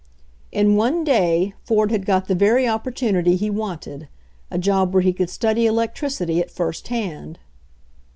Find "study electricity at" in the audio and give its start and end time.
5.29-6.49